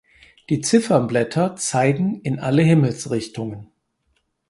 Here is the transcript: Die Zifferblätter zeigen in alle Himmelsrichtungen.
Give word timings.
Die 0.49 0.61
Zifferblätter 0.61 1.57
zeigen 1.57 2.21
in 2.21 2.39
alle 2.39 2.63
Himmelsrichtungen. 2.63 3.69